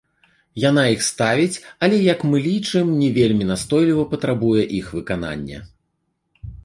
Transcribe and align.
Яна 0.69 0.83
іх 0.93 1.01
ставіць, 1.07 1.57
але, 1.87 1.99
як 2.13 2.19
мы 2.29 2.41
лічым, 2.47 2.87
не 3.01 3.09
вельмі 3.19 3.49
настойліва 3.51 4.07
патрабуе 4.15 4.63
іх 4.79 4.93
выканання. 5.01 5.59